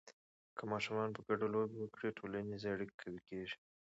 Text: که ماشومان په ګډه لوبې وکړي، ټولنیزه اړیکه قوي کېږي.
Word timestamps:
که 0.57 0.63
ماشومان 0.71 1.09
په 1.15 1.21
ګډه 1.27 1.47
لوبې 1.53 1.77
وکړي، 1.79 2.09
ټولنیزه 2.17 2.67
اړیکه 2.71 2.95
قوي 3.01 3.21
کېږي. 3.29 3.57